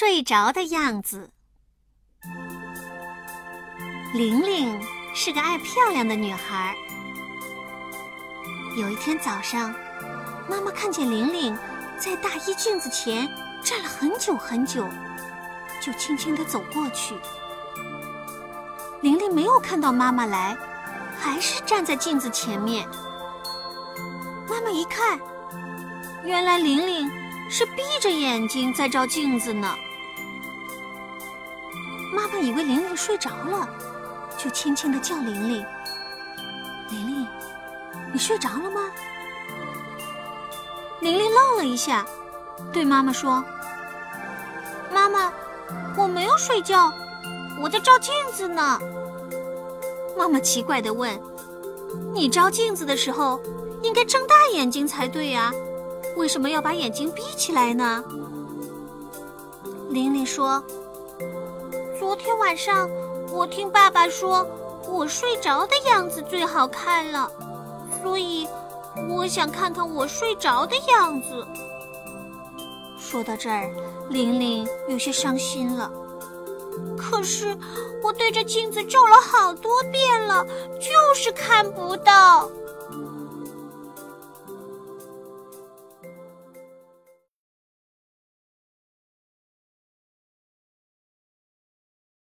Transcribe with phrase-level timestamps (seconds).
[0.00, 1.28] 睡着的样子。
[4.14, 4.80] 玲玲
[5.14, 6.74] 是个爱漂亮的女孩。
[8.78, 9.74] 有一天早上，
[10.48, 11.54] 妈妈看见玲玲
[11.98, 13.28] 在大衣镜子前
[13.62, 14.88] 站了很久很久，
[15.82, 17.14] 就轻轻地走过去。
[19.02, 20.56] 玲玲没有看到妈妈来，
[21.18, 22.88] 还是站在镜子前面。
[24.48, 25.20] 妈妈一看，
[26.24, 27.06] 原来玲玲
[27.50, 29.76] 是闭着眼睛在照镜子呢。
[32.12, 33.68] 妈妈以为玲玲睡着了，
[34.36, 35.64] 就轻轻的叫玲玲
[36.90, 37.26] ：“玲玲，
[38.12, 38.90] 你睡着了吗？”
[41.00, 42.04] 玲玲愣了一下，
[42.72, 43.44] 对妈妈说
[44.92, 45.32] ：“妈妈，
[45.96, 46.92] 我没有睡觉，
[47.60, 48.78] 我在照镜子呢。”
[50.18, 51.18] 妈妈奇怪的问
[52.12, 53.40] ：“你照镜子的时候？”
[53.82, 55.50] 应该睁大眼睛才对呀，
[56.14, 58.04] 为什么要把眼睛闭起来呢？
[59.88, 60.62] 玲玲说
[62.10, 62.90] ：“昨天晚上
[63.30, 64.44] 我听爸爸说，
[64.88, 67.30] 我睡着的样子最好看了，
[68.02, 68.48] 所以
[69.08, 71.46] 我想看看我睡着的样子。”
[72.98, 73.70] 说到这儿，
[74.08, 75.88] 玲玲有些伤心了。
[76.98, 77.56] 可是
[78.02, 80.44] 我对着镜子照了好多遍了，
[80.80, 82.50] 就是看不到。